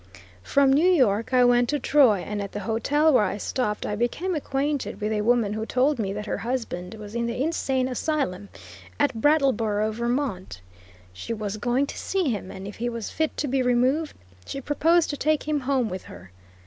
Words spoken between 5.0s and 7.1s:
a woman who told me that her husband